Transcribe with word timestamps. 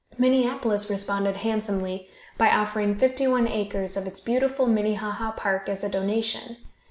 Minneapolis 0.17 0.89
responded 0.89 1.35
handsomely, 1.35 2.09
by 2.35 2.49
offering 2.49 2.95
fifty 2.97 3.27
one 3.27 3.47
acres 3.47 3.95
of 3.95 4.07
its 4.07 4.19
beautiful 4.19 4.65
Minnehaha 4.65 5.33
park 5.33 5.69
as 5.69 5.83
a 5.83 5.89
donation. 5.89 6.57